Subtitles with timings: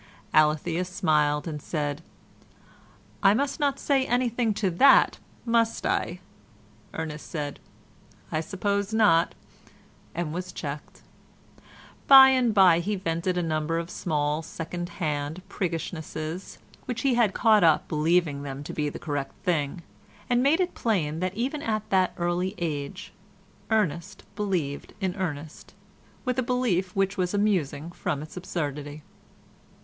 [0.33, 2.01] Alethea smiled and said,
[3.21, 6.21] "I must not say anything to that, must I?"
[6.95, 7.59] Ernest said,
[8.31, 9.35] "I suppose not,"
[10.15, 11.03] and was checked.
[12.07, 17.35] By and by he vented a number of small second hand priggishnesses which he had
[17.35, 19.83] caught up believing them to be the correct thing,
[20.27, 23.13] and made it plain that even at that early age
[23.69, 25.75] Ernest believed in Ernest
[26.25, 29.03] with a belief which was amusing from its absurdity.